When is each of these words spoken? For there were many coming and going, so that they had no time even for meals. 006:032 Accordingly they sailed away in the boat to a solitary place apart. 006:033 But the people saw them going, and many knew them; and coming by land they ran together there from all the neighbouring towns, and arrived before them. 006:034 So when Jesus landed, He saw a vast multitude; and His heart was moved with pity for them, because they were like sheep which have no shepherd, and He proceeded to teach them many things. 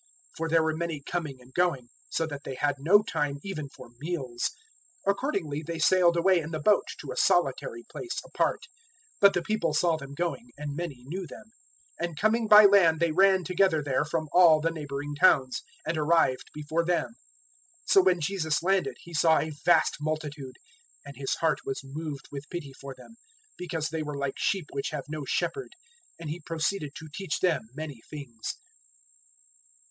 For 0.35 0.49
there 0.49 0.63
were 0.63 0.75
many 0.75 0.99
coming 0.99 1.39
and 1.39 1.53
going, 1.53 1.89
so 2.09 2.25
that 2.25 2.43
they 2.43 2.55
had 2.55 2.77
no 2.79 3.03
time 3.03 3.37
even 3.43 3.69
for 3.69 3.89
meals. 3.99 4.49
006:032 5.05 5.11
Accordingly 5.11 5.61
they 5.61 5.77
sailed 5.77 6.17
away 6.17 6.39
in 6.39 6.49
the 6.49 6.59
boat 6.59 6.85
to 7.01 7.11
a 7.11 7.15
solitary 7.15 7.83
place 7.87 8.19
apart. 8.25 8.61
006:033 9.19 9.19
But 9.21 9.33
the 9.35 9.43
people 9.43 9.75
saw 9.75 9.97
them 9.97 10.15
going, 10.15 10.49
and 10.57 10.75
many 10.75 11.03
knew 11.03 11.27
them; 11.27 11.51
and 11.99 12.17
coming 12.17 12.47
by 12.47 12.65
land 12.65 12.99
they 12.99 13.11
ran 13.11 13.43
together 13.43 13.83
there 13.83 14.03
from 14.03 14.27
all 14.33 14.59
the 14.59 14.71
neighbouring 14.71 15.13
towns, 15.13 15.61
and 15.85 15.95
arrived 15.99 16.49
before 16.51 16.83
them. 16.83 17.09
006:034 17.85 17.91
So 17.91 18.01
when 18.01 18.21
Jesus 18.21 18.63
landed, 18.63 18.95
He 19.01 19.13
saw 19.13 19.37
a 19.37 19.51
vast 19.63 19.97
multitude; 20.01 20.55
and 21.05 21.15
His 21.15 21.35
heart 21.35 21.59
was 21.63 21.81
moved 21.83 22.25
with 22.31 22.49
pity 22.49 22.73
for 22.73 22.95
them, 22.97 23.17
because 23.55 23.89
they 23.89 24.01
were 24.01 24.17
like 24.17 24.39
sheep 24.39 24.65
which 24.71 24.89
have 24.89 25.05
no 25.07 25.25
shepherd, 25.25 25.73
and 26.19 26.31
He 26.31 26.39
proceeded 26.43 26.93
to 26.95 27.07
teach 27.13 27.39
them 27.39 27.69
many 27.75 28.01
things. 28.09 28.55